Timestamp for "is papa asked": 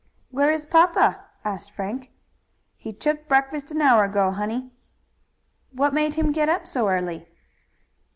0.51-1.69